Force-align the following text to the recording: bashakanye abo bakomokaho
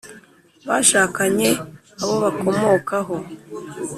bashakanye 0.67 1.47
abo 2.01 2.13
bakomokaho 2.23 3.15